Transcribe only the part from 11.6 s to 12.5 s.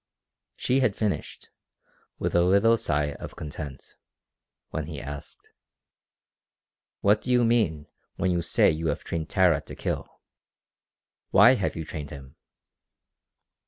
you trained him?"